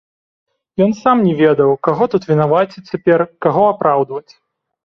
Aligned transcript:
Ён 0.85 0.95
сам 1.01 1.19
не 1.27 1.33
ведаў, 1.41 1.75
каго 1.87 2.03
тут 2.13 2.25
вінаваціць 2.31 2.85
цяпер, 2.91 3.19
каго 3.47 3.63
апраўдваць. 3.75 4.29